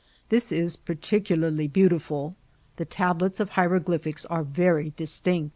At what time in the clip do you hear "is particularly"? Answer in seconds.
0.51-1.67